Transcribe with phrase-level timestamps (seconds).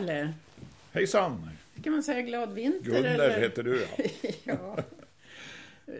[0.00, 0.34] Kalle!
[0.92, 1.50] Hejsan!
[1.84, 2.90] Kan man säga glad vinter?
[2.90, 3.40] Gunder eller?
[3.40, 4.04] heter du ja.
[4.44, 4.78] ja.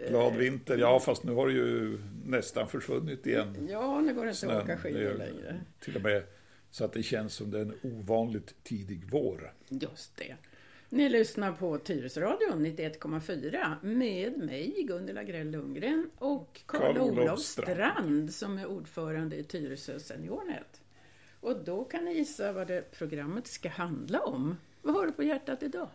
[0.09, 3.67] Glad vinter, ja fast nu har det ju nästan försvunnit igen.
[3.71, 5.61] ja, nu går det inte att åka skidor längre.
[5.79, 6.23] Till och med
[6.71, 9.53] så att det känns som det är en ovanligt tidig vår.
[9.69, 10.35] Just det.
[10.89, 17.39] Ni lyssnar på Tyresradion 91,4 med mig, Gunilla Grell Lundgren och Karl-Olof.
[17.39, 20.80] Strand som är ordförande i Tyresö Seniornet.
[21.51, 24.57] Och då kan ni gissa vad det programmet ska handla om.
[24.81, 25.87] Vad har du på hjärtat idag?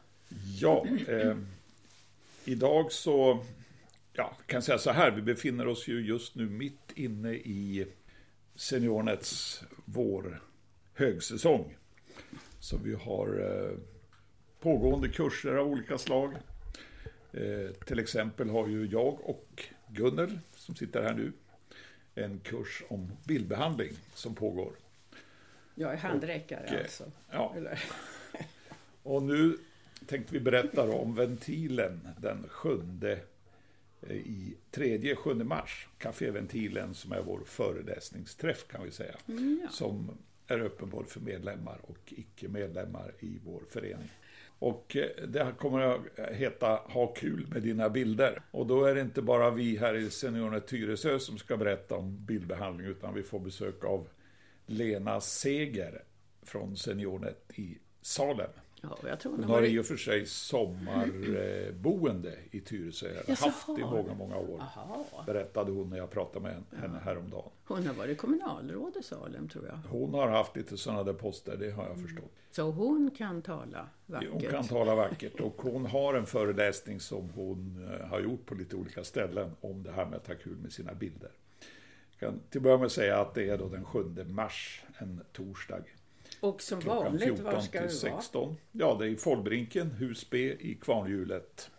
[0.61, 1.37] Ja, eh,
[2.45, 3.45] idag så,
[4.13, 7.87] ja, kan jag säga så här, vi befinner oss ju just nu mitt inne i
[8.55, 10.43] Seniornets vår
[10.95, 11.77] högsäsong.
[12.61, 13.79] Så vi har eh,
[14.61, 16.35] pågående kurser av olika slag.
[17.33, 21.33] Eh, till exempel har ju jag och Gunnel, som sitter här nu,
[22.15, 24.73] en kurs om bildbehandling som pågår.
[25.79, 27.05] Jag är handräckare Och, alltså.
[27.31, 27.55] Ja,
[29.03, 29.59] Och nu
[30.07, 33.19] tänkte vi berätta om ventilen den sjunde
[34.03, 35.89] eh, i tredje, sjunde mars.
[35.99, 39.15] Caféventilen som är vår föreläsningsträff kan vi säga.
[39.27, 39.69] ja.
[39.71, 44.09] Som är öppen både för medlemmar och icke-medlemmar i vår förening.
[44.59, 46.01] Och eh, det här kommer att
[46.33, 48.43] heta Ha kul med dina bilder.
[48.51, 52.25] Och då är det inte bara vi här i Seniornet Tyresö som ska berätta om
[52.27, 54.09] bildbehandling utan vi får besök av
[54.67, 56.03] Lena Seger
[56.43, 58.51] från Seniornet i Salem.
[58.83, 63.09] ja, jag tror Hon nog har i och för sig sommarboende i Tyresö.
[63.29, 64.61] Jaså, haft i många, många år.
[64.61, 65.05] Aha.
[65.27, 67.51] Berättade hon när jag pratade med henne häromdagen.
[67.65, 69.77] Hon har varit kommunalråd i Salem tror jag.
[69.91, 72.33] Hon har haft lite sådana där poster, det har jag förstått.
[72.51, 74.31] Så hon kan tala vackert.
[74.33, 78.55] Hon kan tala vackert och hon har en föreläsning som hon eh, har gjort på
[78.55, 81.31] lite olika ställen om det här med att ta kul med sina bilder.
[82.19, 85.25] Jag kan till att börja med säga att det är då den 7 mars, en
[85.33, 85.83] torsdag.
[86.41, 88.21] Och som Klockan vanligt, 14 var ska till du vara?
[88.21, 88.57] 16.
[88.73, 91.71] Ja, det är i Follbrinken, hus B i Kvarnhjulet,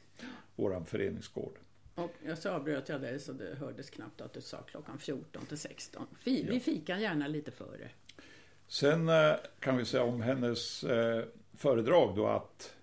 [0.55, 1.53] våran föreningsgård.
[1.95, 5.45] Och jag så avbröt jag dig så det hördes knappt att du sa klockan 14
[5.45, 6.07] till 16.
[6.19, 7.89] Fi, Vi fikar gärna lite före.
[8.67, 11.23] Sen eh, kan vi säga om hennes eh,
[11.53, 12.75] föredrag då att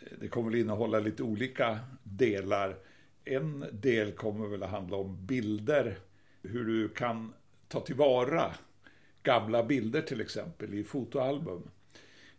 [0.00, 2.76] eh, det kommer väl innehålla lite olika delar.
[3.24, 5.98] En del kommer väl att handla om bilder,
[6.46, 7.32] hur du kan
[7.68, 8.54] ta tillvara
[9.22, 11.70] gamla bilder till exempel i fotoalbum,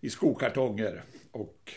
[0.02, 1.72] i skokartonger och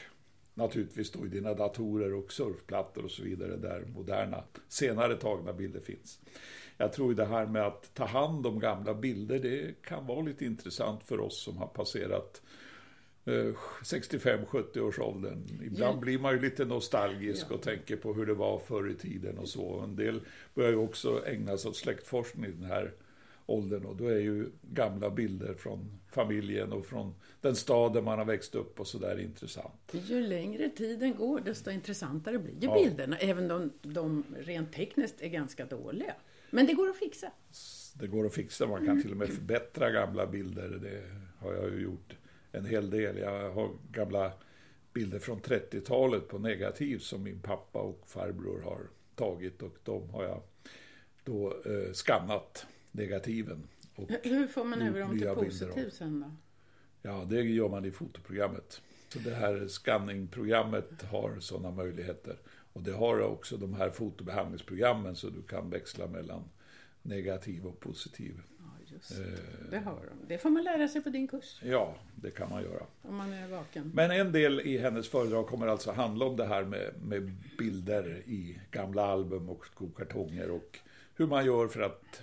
[0.55, 5.81] naturligtvis då i dina datorer och surfplattor och så vidare där moderna, senare tagna bilder
[5.81, 6.21] finns.
[6.77, 10.45] Jag tror det här med att ta hand om gamla bilder, det kan vara lite
[10.45, 12.43] intressant för oss som har passerat
[13.83, 15.43] 65-70 års åldern.
[15.67, 16.01] Ibland Ja.
[16.01, 17.55] blir man ju lite nostalgisk Ja.
[17.55, 19.81] och tänker på hur det var förr i tiden och så.
[19.81, 20.21] En del
[20.55, 22.93] börjar ju också ägna sig åt släktforskning i den här
[23.47, 28.19] åldern och då är ju gamla bilder från familjen och från den stad där man
[28.19, 29.93] har växt upp och så där intressant.
[29.93, 32.75] Ju längre tiden går, desto intressantare blir ju Ja.
[32.85, 33.17] bilderna.
[33.19, 36.15] Även om de rent tekniskt är ganska dåliga.
[36.51, 37.33] Men det går att fixa.
[37.95, 40.69] Det går att fixa, man kan till och med förbättra gamla bilder.
[40.83, 41.03] Det
[41.47, 42.17] har jag ju gjort
[42.53, 43.19] en hel del.
[43.19, 44.33] Jag har gamla
[44.93, 48.81] bilder från 30-talet på negativ som min pappa och farbror har
[49.15, 50.43] tagit och de har jag
[51.25, 53.69] då eh, skannat negativen.
[53.95, 56.31] Och, Hur får man över dem till positiv sen då?
[57.03, 58.83] ja, det gör man i fotoprogrammet.
[59.09, 62.37] Så det här skanningprogrammet har sådana möjligheter.
[62.73, 66.45] Och det har också de här fotobehandlingsprogrammen så du kan växla mellan
[67.03, 68.43] negativ och positiv.
[69.09, 69.27] Just Eh,
[69.71, 69.79] det.
[69.79, 70.27] har de.
[70.29, 71.61] Det får man lära sig på din kurs.
[71.63, 72.83] Ja, det kan man göra.
[73.03, 73.91] Om man är vaken.
[73.95, 78.23] Men en del i hennes föredrag kommer alltså handla om det här med, med bilder
[78.27, 80.79] i gamla album och skokartonger och
[81.15, 82.23] hur man gör för att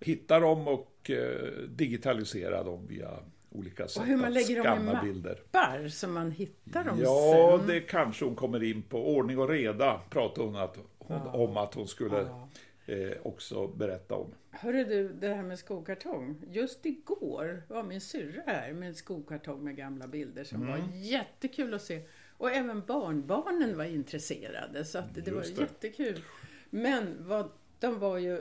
[0.00, 3.10] hitta dem och eh, digitalisera dem via
[3.50, 5.02] olika sätt Och hur man lägger dem i skanna mapp.
[5.04, 5.38] bilder.
[5.52, 7.68] Appar så man hittar dem Ja, sen.
[7.68, 9.14] det kanske hon kommer in på.
[9.16, 11.32] Ordning och reda pratade hon, att, hon Ja.
[11.32, 12.48] om att hon skulle Ja.
[12.92, 14.34] Eh, också berätta om.
[14.50, 16.42] Hörru du, det här med skokartong.
[16.50, 20.70] Just igår var min syrra här med en skokartong med gamla bilder som Mm.
[20.70, 22.02] var jättekul att se.
[22.36, 25.62] Och även barnbarnen var intresserade så att det var Just det.
[25.62, 26.22] jättekul.
[26.70, 28.40] Men vad, de var ju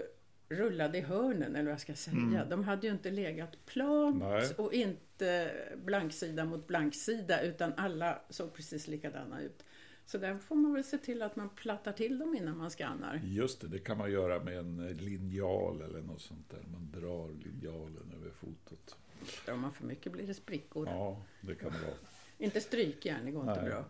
[0.50, 2.45] rullade i hörnen, eller vad jag ska säga.
[2.50, 4.30] De hade ju inte legat plant Mm.
[4.38, 4.50] Nej.
[4.57, 5.52] och inte
[5.86, 9.63] blanksida mot blanksida utan alla såg precis likadana ut.
[10.11, 13.21] Så där får man väl se till att man plattar till dem innan man skannar.
[13.23, 16.63] Just det, det kan man göra med en linjal eller något sånt där.
[16.71, 18.97] Man drar linjalen över fotot.
[19.45, 20.88] Drar man för mycket blir det sprickor.
[20.88, 21.95] Ja, det kan det vara.
[22.38, 23.69] Inte strykjärn, det går inte Nej.
[23.69, 23.85] bra.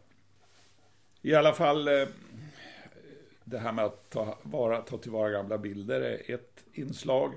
[1.21, 2.07] I alla fall, eh,
[3.43, 7.33] det här med att ta, vara, ta tillvara gamla bilder är ett inslag.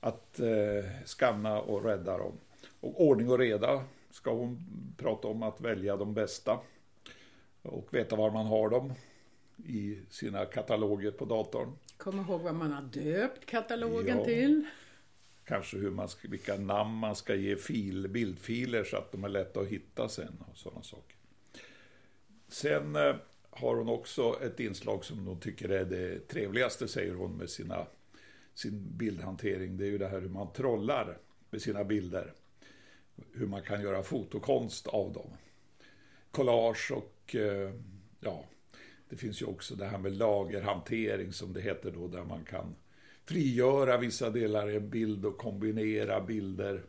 [0.00, 2.32] Att eh, skanna och rädda dem.
[2.80, 6.60] Och ordning och reda ska hon prata om att välja de bästa
[7.62, 8.92] och veta var man har dem
[9.66, 11.72] i sina kataloger på datorn.
[11.96, 14.24] Kom ihåg vad man har döpt katalogen Ja.
[14.24, 14.66] till.
[15.44, 19.28] Kanske hur man ska, vilka namn man ska ge fil, bildfiler så att de är
[19.28, 21.16] lätta att hitta sen och sådana saker.
[22.48, 23.14] Sen eh,
[23.50, 27.86] har hon också ett inslag som hon tycker är det trevligaste, säger hon med sina,
[28.54, 29.76] sin bildhantering.
[29.76, 31.18] Det är ju det här hur man trollar
[31.50, 32.32] med sina bilder.
[33.32, 35.30] Hur man kan göra fotokonst av dem.
[36.30, 37.70] Collage och eh,
[38.20, 38.44] ja,
[39.08, 42.74] det finns ju också det här med lagerhantering som det heter då, där man kan
[43.24, 46.82] frigöra vissa delar i en bild och kombinera bilder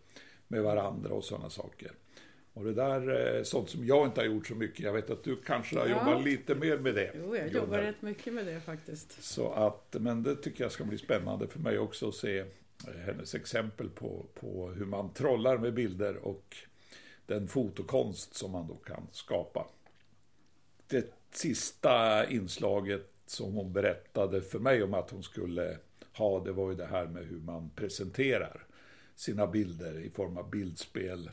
[0.47, 1.91] med varandra och sådana saker.
[2.53, 4.79] Och det där är sånt som jag inte har gjort så mycket.
[4.79, 5.91] Jag vet att du kanske har Ja.
[6.07, 7.11] jobbat lite mer med det.
[7.15, 9.23] Jo, jag jobbar rätt mycket med det faktiskt.
[9.23, 12.45] Så att, men det tycker jag ska bli spännande för mig också att se eh,
[13.05, 16.55] hennes exempel på, på hur man trollar med bilder och
[17.31, 19.67] den fotokonst som man då kan skapa.
[20.87, 25.77] Det sista inslaget som hon berättade för mig om att hon skulle
[26.13, 28.65] ha, det var ju det här med hur man presenterar
[29.15, 31.31] sina bilder i form av bildspel,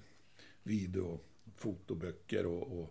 [0.62, 1.20] video,
[1.56, 2.88] fotoböcker och, och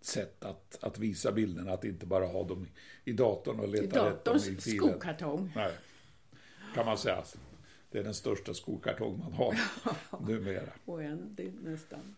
[0.00, 2.66] sätt att, att visa bilderna, att inte bara ha dem
[3.04, 4.78] i, datorn och leta rätt dem i datorns filen.
[4.90, 5.52] skokartong.
[5.56, 5.72] Nej,
[6.74, 7.24] kan man säga.
[7.94, 9.54] Det är den största skokartong man har
[10.26, 10.72] numera.
[10.84, 12.14] Oändligt nästan.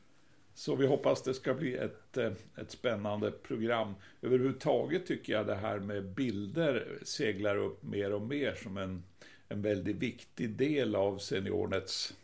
[0.55, 3.95] Så vi hoppas det ska bli ett, eh, ett spännande program.
[4.23, 9.03] Överhuvudtaget tycker jag det här med bilder seglar upp mer och mer som en,
[9.49, 12.17] en väldigt viktig del av Seniornets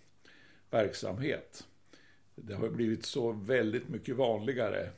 [0.71, 1.67] verksamhet.
[2.35, 4.91] Det har blivit så väldigt mycket vanligare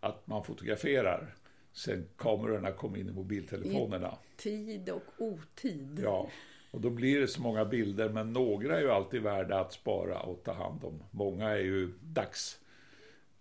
[0.00, 1.34] att man fotograferar
[1.72, 4.18] sen kamerorna kom in i mobiltelefonerna.
[4.36, 6.00] Tid och otid.
[6.02, 6.30] Ja,
[6.76, 10.20] och då blir det så många bilder, men några är ju alltid värda att spara
[10.20, 11.02] och ta hand om.
[11.10, 11.90] Många är ju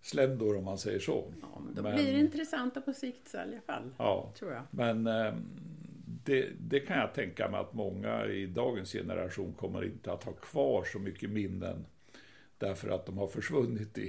[0.02, 1.34] dagssländor om man säger så.
[1.42, 3.92] Ja, men då Men- blir det intressanta på sikt i alla fall.
[3.98, 4.62] Ja, Tror jag.
[4.72, 5.34] men eh,
[6.26, 10.32] det, det kan jag tänka mig att många i dagens generation kommer inte att ha
[10.34, 11.86] kvar så mycket minnen
[12.58, 14.02] därför att de har försvunnit i,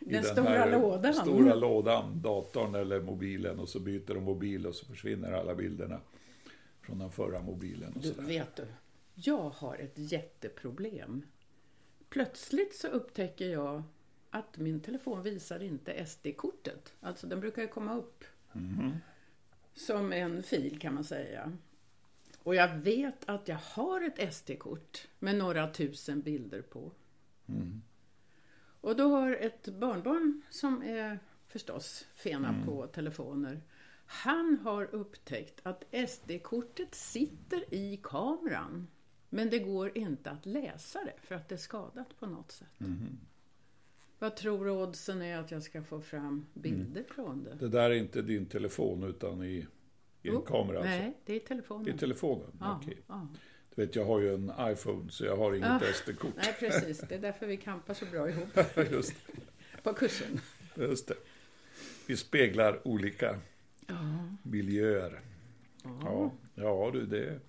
[0.00, 1.14] i Den stora lådan.
[1.14, 6.00] stora lådan, datorn eller mobilen och så byter de mobil och så försvinner alla bilderna
[6.86, 7.92] från den förra mobilen.
[7.92, 8.22] Och Du, sådär.
[8.28, 8.66] vet du,
[9.14, 11.22] jag har ett jätteproblem.
[12.08, 13.82] Plötsligt så upptäcker jag
[14.30, 16.94] att min telefon visar inte SD-kortet.
[17.00, 18.24] Alltså den brukar ju komma upp
[19.74, 21.52] som en fil kan man säga.
[22.38, 26.92] Och jag vet att jag har ett SD-kort med några tusen bilder på.
[28.80, 31.18] Och då har ett barnbarn som är
[31.48, 33.60] förstås fena på telefoner.
[34.06, 38.86] Han har upptäckt att SD-kortet sitter i kameran.
[39.30, 42.68] Men det går inte att läsa det för att det är skadat på något sätt.
[44.18, 47.54] Vad tror du oddsen är att jag ska få fram bilder från det?
[47.54, 49.66] Det där är inte din telefon utan i, i en
[50.22, 50.90] Jo, kamera alltså?
[50.90, 51.94] Nej, det är telefonen.
[51.94, 52.50] I telefonen?
[52.60, 52.98] ja, Okej.
[53.06, 53.28] ja.
[53.74, 55.80] Du vet, jag har ju en iPhone så jag har inget Ah.
[55.94, 56.32] SD-kort.
[56.36, 56.98] Nej, precis.
[57.08, 58.48] Det är därför vi kampar så bra ihop
[58.90, 59.14] just,
[59.82, 60.40] på kursen.
[60.76, 61.14] just det.
[62.06, 63.38] Vi speglar olika.
[64.42, 65.20] Miljöer.
[65.84, 67.40] Ja, ja du, det,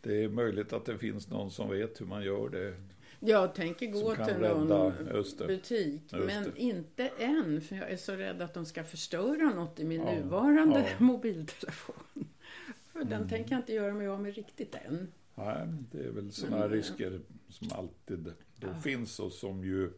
[0.00, 2.74] det är möjligt att det finns någon som vet hur man gör det.
[3.20, 4.92] Jag tänker gå till någon
[5.46, 9.84] butik, men inte än, för jag är så rädd att de ska förstöra något i
[9.84, 10.86] min Ja, nuvarande ja.
[11.04, 11.94] mobiltelefon.
[12.92, 13.28] För den Mm.
[13.28, 15.12] tänker jag inte göra mig av med riktigt än.
[15.34, 18.18] Nej, det är väl sådana risker som alltid
[18.56, 18.80] då Ja.
[18.80, 19.90] finns och som ju,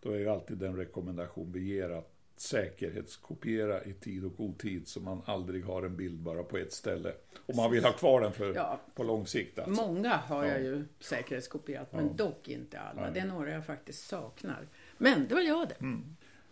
[0.00, 5.00] då är ju alltid den rekommendation vi ger att säkerhetskopiera i tid och otid så
[5.00, 7.12] man aldrig har en bild bara på ett ställe.
[7.46, 9.82] Om man vill ha kvar den för, Ja, på lång sikt alltså.
[9.86, 10.64] många har jag Ja.
[10.64, 11.96] ju säkerhetskopierat, Ja.
[11.96, 13.00] men dock inte alla.
[13.02, 13.10] Nej.
[13.14, 14.66] Det är några jag faktiskt saknar.
[14.98, 15.76] Men det var jag det.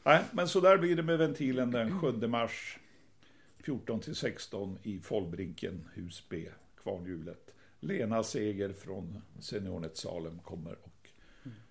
[0.05, 2.79] Nej, men så där blir det med ventilen den 7 mars
[3.57, 6.49] 14 till 16 i Follbrinken, hus B,
[6.83, 7.55] Kvarnhjulet.
[7.81, 11.09] Lena Seger från Seniornet Salem kommer och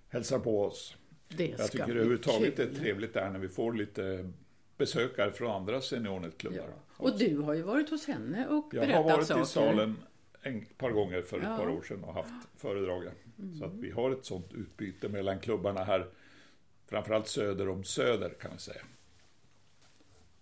[0.09, 0.95] hälsar på oss.
[1.37, 4.31] Det Jag tycker överhuvudtaget det är trevligt där när vi får lite
[4.77, 6.57] besökare från andra Seniornet-klubbar.
[6.69, 6.73] Ja.
[6.97, 9.43] Och du har ju varit hos henne och Jag har berättat varit saker.
[9.43, 9.95] i Salem
[10.41, 11.57] en par gånger för ett Ja.
[11.57, 13.03] par år sedan och haft föredrag.
[13.03, 13.13] där.
[13.59, 16.07] Så att vi har ett sånt utbyte mellan klubbarna här,
[16.87, 18.81] framförallt söder om Söder kan vi säga.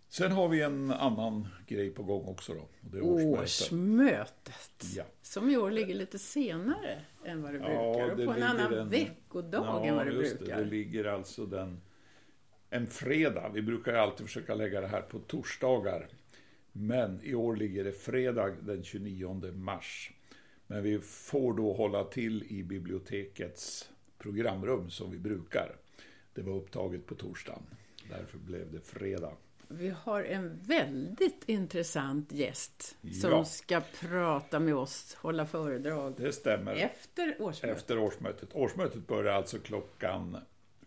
[0.10, 2.60] Sen har vi en annan grej på gång också då.
[2.62, 3.40] Och det är årsmötet.
[3.40, 4.84] Årsmötet.
[4.96, 5.04] Ja.
[5.22, 8.12] Som i år ligger lite senare än vad det Ja, brukar.
[8.12, 10.58] Och det på en annan en- veckodag än vad det just brukar.
[10.58, 11.82] Det, det ligger alltså den,
[12.70, 13.52] en fredag.
[13.54, 16.08] Vi brukar alltid försöka lägga det här på torsdagar.
[16.72, 20.12] Men i år ligger det fredag den 29 mars.
[20.68, 25.76] Men vi får då hålla till i bibliotekets programrum som vi brukar.
[26.34, 27.64] Det var upptaget på torsdagen.
[28.10, 29.32] Därför blev det fredag.
[29.72, 33.46] Vi har en väldigt intressant gäst som Ja.
[33.46, 36.74] ska prata med oss, hålla föredrag Det stämmer.
[36.76, 37.78] efter årsmötet.
[37.78, 38.50] Efter årsmötet.
[38.56, 40.38] Årsmötet börjar alltså klockan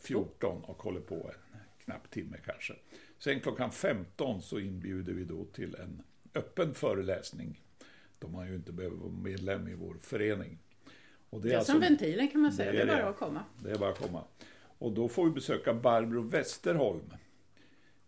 [0.01, 2.75] 14 och håller på en knapp timme kanske.
[3.19, 6.03] Sen klockan 15 så inbjuder vi då till en
[6.35, 7.61] öppen föreläsning.
[8.19, 10.59] Då man ju inte behöver vara medlem i vår förening.
[11.31, 13.09] Och Det är som ventilen kan man säga, det det är är bara det.
[13.11, 13.45] att komma.
[13.63, 14.25] Det är bara att komma.
[14.79, 17.13] Och då får vi besöka Barbro Westerholm.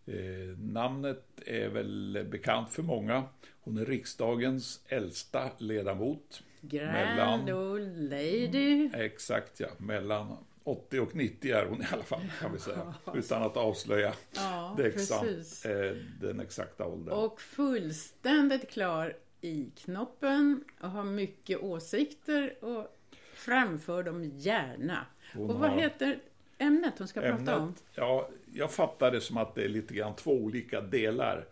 [0.07, 3.25] Eh, namnet är väl bekant för många.
[3.61, 6.43] Hon är riksdagens äldsta ledamot.
[6.61, 8.91] Grand Mellan- old lady.
[8.95, 12.95] Exakt ja, mellan 80 och 90 är hon i alla fall kan vi säga.
[13.15, 15.65] Utan att avslöja Ja, det precis.
[15.67, 17.15] eh, den exakta åldern.
[17.15, 22.97] Och fullständigt klar i knoppen och har mycket åsikter och
[23.35, 25.07] framför dem gärna.
[25.35, 26.19] Hon och vad har- heter
[26.59, 27.75] ämnet hon ska prata om?
[27.95, 31.47] Ja, jag fattar det som att det är lite grann två olika delar.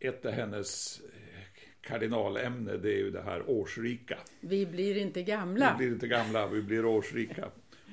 [0.00, 4.18] Ett är hennes eh, kardinalämne, det är ju det här årsrika.
[4.40, 5.74] Vi blir inte Vi gamla.
[5.78, 7.48] blir inte gamla, vi blir årsrika.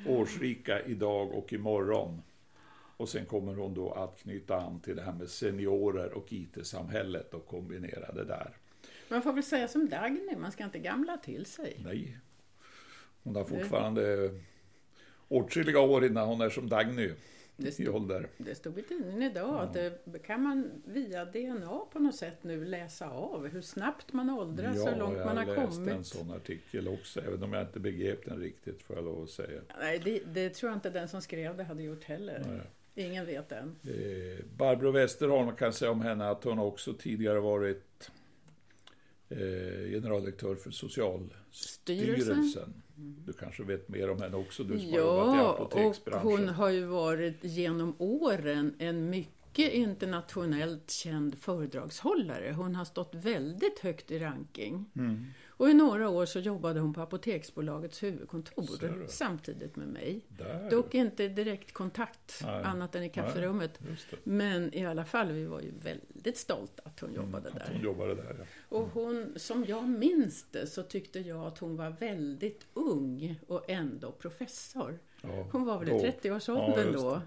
[0.07, 2.21] Årsrika idag och imorgon.
[2.97, 7.33] Och sen kommer hon då att knyta an till det här med seniorer och IT-samhället
[7.33, 8.57] och kombinera det där.
[9.09, 11.77] Man får väl säga som Dagny, man ska inte gamla till sig.
[11.85, 12.17] Nej.
[13.23, 14.29] Hon har fortfarande
[15.31, 17.11] åtskilliga år innan hon är som Dagny
[17.57, 18.27] Det i stod, ålder.
[18.37, 22.65] det stod i tidningen idag att det kan man via DNA på något sätt nu
[22.65, 26.05] läsa av hur snabbt man åldras och hur långt man har jag läste en kommit.
[26.05, 29.61] sån artikel också, även om jag inte begrep den riktigt, får jag lov att säga.
[29.79, 32.43] Nej, det, det tror jag inte den som skrev det hade gjort heller.
[32.47, 32.61] Nej.
[33.07, 33.75] Ingen vet än.
[33.83, 38.11] Eh, Barbro Westerholm, kan säga om henne att hon också tidigare varit
[39.29, 39.37] eh,
[39.91, 42.81] generaldirektör för Socialstyrelsen.
[43.25, 46.27] Du kanske vet mer om henne också, du som har jobbat i Ja, och apoteksbranschen.
[46.31, 52.51] hon har ju varit genom åren en mycket internationellt känd föredragshållare.
[52.53, 54.85] Hon har stått väldigt högt i ranking.
[54.95, 55.25] Mm.
[55.47, 60.25] Och i några år så jobbade hon på Apoteksbolagets huvudkontor samtidigt med mig.
[60.27, 62.63] Där, Dock inte direkt kontakt, Nej.
[62.63, 63.79] annat än i kafferummet.
[64.09, 64.17] det.
[64.23, 67.69] Men i alla fall, vi var ju väldigt stolta att hon jobbade Att där.
[67.73, 68.45] hon jobbade där, ja.
[68.77, 73.69] Och hon, som jag minns det, så tyckte jag att hon var väldigt ung och
[73.69, 74.99] ändå professor.
[75.21, 75.47] ja.
[75.51, 77.21] Hon var väl i 30-årsåldern Ja, då.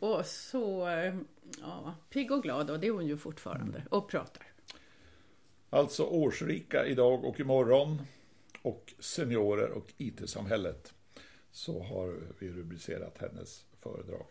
[0.00, 1.14] Och så eh,
[1.60, 3.78] ja, pigg och glad, och det är hon ju fortfarande.
[3.78, 3.88] Mm.
[3.90, 4.46] Och pratar.
[5.70, 8.02] Alltså årsrika idag och imorgon
[8.62, 10.94] och seniorer och IT-samhället.
[11.50, 14.26] Så har vi rubricerat hennes föredrag.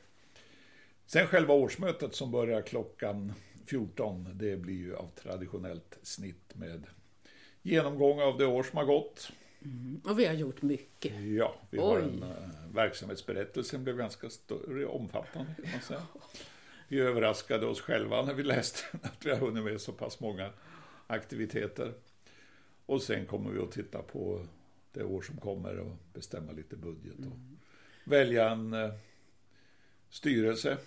[1.05, 3.33] Sen själva årsmötet som börjar klockan
[3.65, 6.83] 14, det blir ju av traditionellt snitt med
[7.61, 9.31] genomgång av det år som har gått.
[10.03, 11.21] Och vi har gjort mycket.
[11.21, 12.03] Ja, vi har Oj.
[12.03, 12.29] en uh,
[12.73, 16.01] verksamhetsberättelsen blev ganska större, omfattande kan man säga.
[16.87, 20.53] Vi överraskade oss själva när vi läste att vi har hunnit med så pass många
[21.07, 21.93] aktiviteter.
[22.85, 24.45] Och sen kommer vi att titta på
[24.91, 27.39] det år som kommer och bestämma lite budget och
[28.03, 28.93] välja en eh,
[30.09, 30.77] styrelse,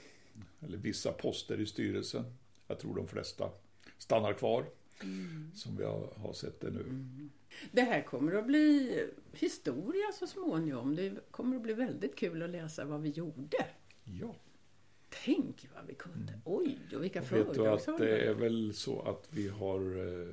[0.61, 2.25] eller vissa poster i styrelsen.
[2.67, 3.51] Jag tror de flesta
[3.99, 4.65] stannar kvar,
[5.55, 6.85] som vi har, har sett det nu.
[7.73, 8.99] Det här kommer att bli
[9.33, 10.97] historia så småningom.
[10.97, 13.67] Det kommer att bli väldigt kul att läsa vad vi gjorde.
[14.05, 14.35] Ja.
[15.25, 16.41] Tänk vad vi kunde.
[16.45, 18.19] Oj, och vilka att det föredragshållare.
[18.19, 20.29] är väl så att vi har eh,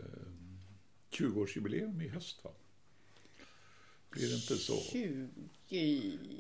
[1.12, 2.52] 20-årsjubileum i höst va?
[4.10, 4.74] Blir det inte så?
[4.76, 5.28] 20...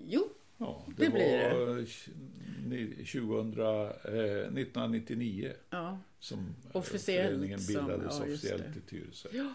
[0.08, 1.54] Jo, Ja, det blir det.
[1.66, 1.86] var
[2.68, 3.80] ni- 2000, eh,
[4.14, 6.00] 1999 ja.
[6.20, 8.80] som eh, Officiellt föreningen som- bildades ja, officiellt det.
[8.80, 9.30] i Tyresö.
[9.32, 9.54] Ja.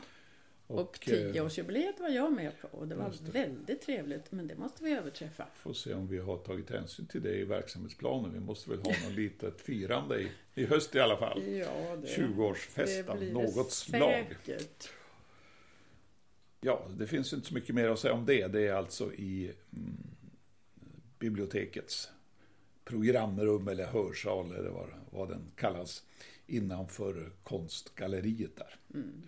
[0.67, 3.31] Och, Och, eh, tioårsjubileet var jag med på och det var det.
[3.31, 4.33] väldigt trevligt.
[4.33, 5.47] Men det måste vi överträffa.
[5.57, 8.33] får se om vi har tagit hänsyn till det i verksamhetsplanen.
[8.33, 11.43] Vi måste väl ha något litet firande i, i höst i alla fall.
[11.43, 14.37] Ja, det, 20-årsfest det av något slag.
[14.45, 14.89] säkert.
[16.61, 18.47] Ja, det finns inte så mycket mer att säga om det.
[18.47, 19.97] Det är alltså i mm,
[21.19, 22.11] bibliotekets
[22.85, 26.03] programrum eller hörsal eller vad, vad den kallas
[26.47, 29.23] innanför konstgalleriet där Mm.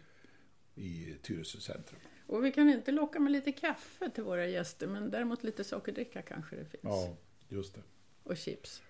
[0.77, 2.01] I Tyresö centrum.
[2.27, 6.23] Och vi kan inte locka med lite kaffe till våra gäster, men däremot lite sockerdricka
[6.23, 6.83] kanske det finns.
[6.83, 7.17] Ja,
[7.49, 7.81] just det.
[8.23, 8.83] Och chips.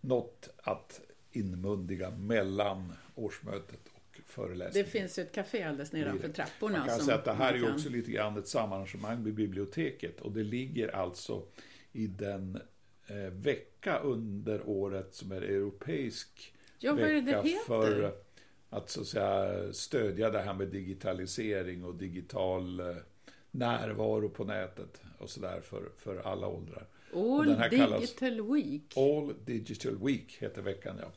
[0.00, 1.00] Något att
[1.32, 4.84] inmundiga mellan årsmötet och föreläsningen.
[4.86, 6.78] Det finns ju ett café alldeles nedanför trapporna.
[6.78, 10.20] Man kan säga att det här är kan- också lite grann ett samarrangemang med biblioteket
[10.20, 11.46] och det ligger alltså
[11.92, 12.60] i den
[13.06, 18.14] eh, vecka under året som är europeisk Ja, är vecka för
[18.74, 22.96] att så att säga stödja det här med digitalisering och digital eh,
[23.50, 26.86] närvaro på nätet och sådär för, för alla åldrar.
[27.14, 28.96] All Digital Week.
[28.96, 31.12] All Digital Week heter veckan, ja.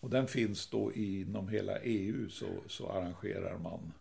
[0.00, 3.92] Och den finns då inom hela EU så, så arrangerar man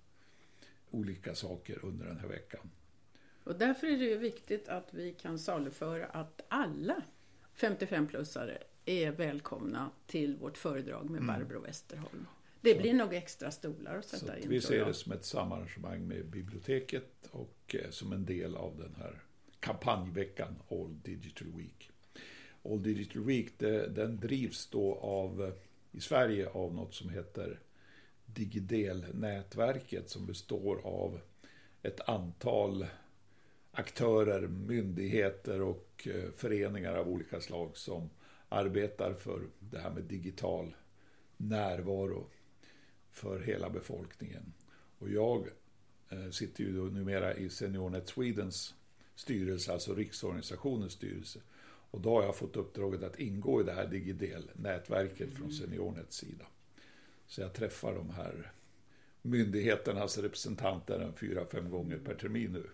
[0.92, 2.72] olika saker under den här veckan.
[3.44, 7.02] Och därför är det ju viktigt att vi kan saluföra att alla
[7.58, 12.26] 55-plussare är välkomna till vårt föredrag med Barbro Westerholm.
[12.62, 14.50] Det blir nog extra stolar att Så sätta att in.
[14.50, 18.96] vi ser det som ett samarrangemang med biblioteket och eh, som en del av den
[18.96, 19.22] här
[19.60, 21.92] kampanjveckan All Digital Week.
[22.64, 25.54] All Digital Week det, den drivs då av, eh,
[25.92, 27.60] i Sverige av något som heter
[28.26, 31.20] Digidel-nätverket som består av
[31.82, 32.86] ett antal
[33.72, 38.10] aktörer, myndigheter och eh, föreningar av olika slag som
[38.50, 40.76] arbetar för det här med digital
[41.38, 42.30] närvaro
[43.12, 44.54] för hela befolkningen.
[45.00, 45.48] Och jag
[46.10, 48.74] eh, sitter ju då numera i SeniorNet Swedens
[49.16, 51.40] styrelse, alltså riksorganisationens styrelse.
[51.92, 56.46] Och då har jag fått uppdraget att ingå i det här Digidel-nätverket från SeniorNets sida.
[57.28, 58.52] Så jag träffar de här
[59.22, 62.70] myndigheternas representanter en fyra, fem gånger per termin nu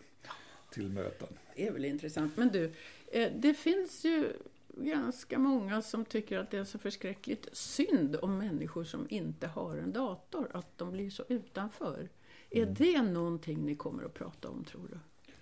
[0.71, 1.27] till möten.
[1.55, 2.37] Det är väl intressant.
[2.37, 2.71] Men du,
[3.11, 4.33] eh, det finns ju
[4.77, 9.77] ganska många som tycker att det är så förskräckligt synd om människor som inte har
[9.77, 12.09] en dator, att de blir så utanför.
[12.49, 12.73] Är Mm.
[12.73, 14.97] det någonting ni kommer att prata om, tror du?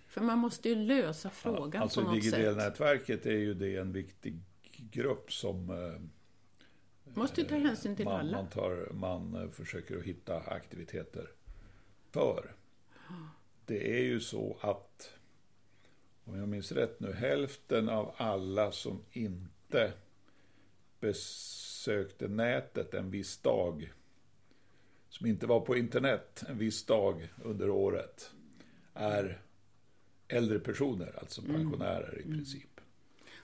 [0.07, 2.33] För man måste ju lösa frågan alltså på något sätt.
[2.33, 4.39] Digidel-nätverket är ju det en viktig
[4.77, 6.01] grupp som eh,
[7.15, 8.37] Måste ju ta hänsyn till man, alla.
[8.37, 11.27] Man, tar, man eh, försöker att hitta aktiviteter
[12.11, 12.55] för.
[13.65, 15.13] Det är ju så att,
[16.25, 19.93] om jag minns rätt nu, hälften av alla som inte
[20.99, 23.93] besökte nätet en viss dag,
[25.09, 28.31] som inte var på internet en viss dag under året,
[28.93, 29.41] är
[30.27, 32.81] äldre personer, alltså pensionärer i princip.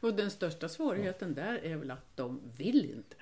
[0.02, 3.15] Och den största svårigheten där är väl att de vill inte.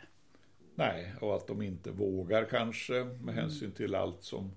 [0.75, 4.51] Nej, och att de inte vågar kanske med hänsyn till allt som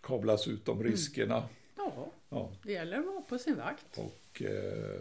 [0.00, 1.48] kablas ut om riskerna.
[1.96, 3.98] Ja, Ja, det gäller att vara på sin vakt.
[3.98, 5.00] och eh,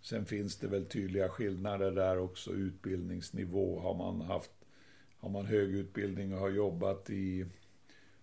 [0.00, 2.50] sen finns det väl tydliga skillnader där också.
[2.52, 3.80] Utbildningsnivå.
[3.80, 4.50] Har man haft
[5.18, 7.46] har man hög utbildning och har jobbat i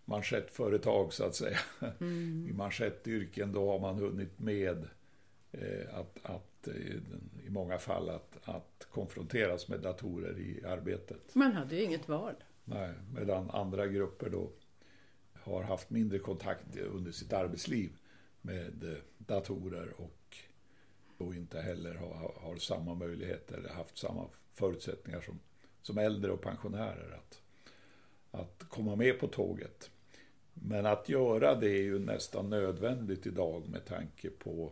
[0.05, 1.57] manschettföretag så att säga.
[2.49, 4.87] I manschettyrken då har man hunnit med
[5.51, 6.95] eh, att, att eh,
[7.45, 11.35] i många fall att, att konfronteras med datorer i arbetet.
[11.35, 12.33] Man hade ju inget val.
[12.65, 14.49] Nej, medan andra grupper då
[15.43, 17.91] har haft mindre kontakt under sitt arbetsliv
[18.41, 20.37] med eh, datorer och
[21.17, 25.39] då inte heller har, har samma möjligheter eller haft samma förutsättningar som,
[25.81, 27.41] som äldre och pensionärer att,
[28.31, 29.91] att komma med på tåget.
[30.53, 34.71] Men att göra det är ju nästan nödvändigt idag med tanke på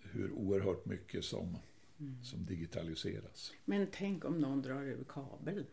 [0.00, 1.58] hur oerhört mycket som,
[2.22, 3.52] som digitaliseras.
[3.64, 5.66] Men tänk om någon drar ur kabeln.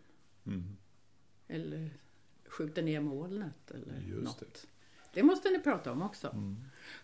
[0.45, 0.77] Mm.
[1.47, 1.89] Eller
[2.57, 4.39] skjuter ner molnet eller Just något.
[4.39, 4.67] det.
[5.13, 5.23] Det.
[5.23, 6.27] måste ni prata om också.
[6.27, 6.55] Mm.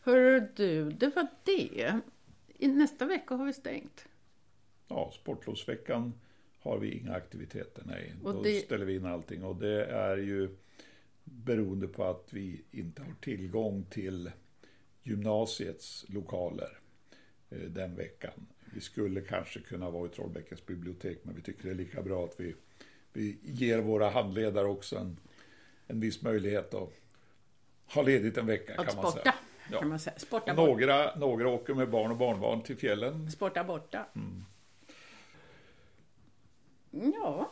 [0.03, 1.99] Hör du, det var det.
[2.57, 4.05] I nästa vecka har vi stängt.
[4.87, 6.13] Ja, sportlovsveckan
[6.59, 8.13] har vi inga aktiviteter, nej.
[8.23, 10.55] Och Då det- ställer vi in allting och det är ju
[11.23, 14.31] beroende på att vi inte har tillgång till
[15.03, 16.77] gymnasiets lokaler
[17.49, 18.47] eh, den veckan.
[18.73, 22.25] Vi skulle kanske kunna vara i Trollbäckens bibliotek men vi tycker det är lika bra
[22.25, 22.55] att vi,
[23.13, 25.17] vi ger våra handledare också en,
[25.91, 26.89] en viss möjlighet att
[27.93, 29.33] ha ledigt en vecka Att kan man sporta, säga.
[29.71, 29.79] Ja.
[29.79, 30.19] kan man säga.
[30.19, 33.31] Sporta, bort, Några, några åker med barn och barnbarn till fjällen.
[33.31, 34.05] sporta borta.
[34.15, 34.43] Mm.
[37.13, 37.51] Ja,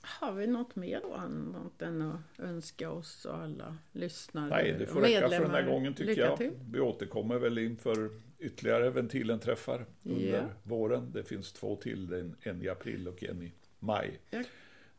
[0.00, 4.86] har vi något mer då annat än att önska oss och alla lyssnare Nej, det
[4.86, 6.38] får räcka för den här gången tycker jag.
[6.38, 6.50] Till.
[6.70, 10.42] Vi återkommer väl inför ytterligare Ventilen-träffar under Ja.
[10.62, 11.10] våren.
[11.12, 14.20] Det finns två till, en, en i april och en i maj.
[14.30, 14.42] Ja.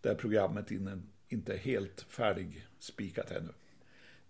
[0.02, 3.54] Där programmet in, inte helt färdigspikat ännu.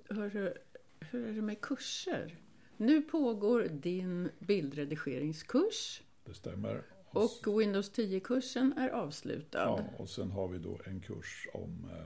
[0.10, 0.54] Hörru,
[1.00, 2.38] hur är det med kurser?
[2.78, 6.84] Nu pågår din bildredigeringskurs Det stämmer.
[7.10, 9.60] och Windows 10-kursen är avslutad.
[9.60, 12.06] ja, och sen har vi då en kurs om eh,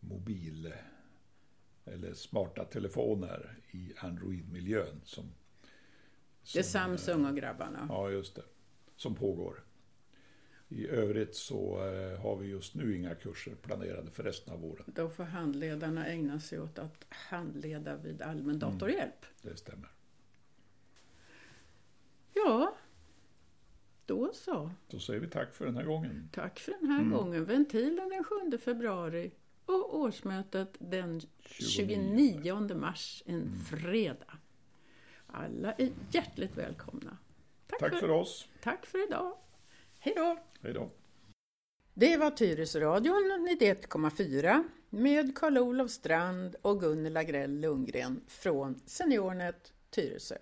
[0.00, 0.72] mobil
[1.84, 5.00] eller smarta telefoner i Android-miljön.
[5.04, 5.24] Som,
[6.52, 7.86] det är som, eh, Samsung och grabbarna.
[7.88, 8.42] Ja, just det.
[8.96, 9.64] Som pågår.
[10.68, 14.84] I övrigt så eh, har vi just nu inga kurser planerade för resten av våren.
[14.86, 19.26] Då får handledarna ägna sig åt att handleda vid allmän datorhjälp.
[19.42, 19.88] Det stämmer.
[22.34, 22.74] Ja,
[24.06, 24.70] då så.
[24.88, 26.28] Då säger vi tack för den här gången.
[26.32, 27.12] Tack för den här Mm.
[27.18, 27.44] gången.
[27.44, 29.30] Ventilen den 7 februari
[29.64, 34.38] och årsmötet den 29 mars, en fredag.
[35.26, 37.16] Alla är hjärtligt välkomna.
[37.66, 38.48] Tack, Tack för, för oss.
[38.62, 39.36] Tack för idag.
[40.08, 40.36] Hej då.
[40.62, 40.90] Hej då.
[41.94, 50.34] Det var Tyresöradion 91,4 med Karl-Olof Strand och Gunnel Agrell Lundgren från Seniornet Tyresö.